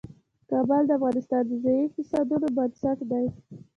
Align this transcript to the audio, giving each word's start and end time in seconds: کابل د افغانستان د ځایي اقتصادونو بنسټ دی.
کابل 0.49 0.81
د 0.87 0.91
افغانستان 0.97 1.41
د 1.47 1.51
ځایي 1.63 1.81
اقتصادونو 1.85 2.47
بنسټ 2.57 2.99
دی. 3.11 3.25